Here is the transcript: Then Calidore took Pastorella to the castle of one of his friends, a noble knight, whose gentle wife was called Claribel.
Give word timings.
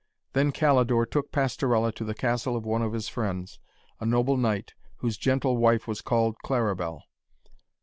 Then 0.33 0.51
Calidore 0.51 1.05
took 1.05 1.31
Pastorella 1.31 1.91
to 1.93 2.03
the 2.03 2.15
castle 2.15 2.55
of 2.55 2.65
one 2.65 2.81
of 2.81 2.91
his 2.93 3.07
friends, 3.07 3.59
a 3.99 4.05
noble 4.07 4.35
knight, 4.35 4.73
whose 4.97 5.15
gentle 5.15 5.57
wife 5.57 5.87
was 5.87 6.01
called 6.01 6.37
Claribel. 6.43 7.01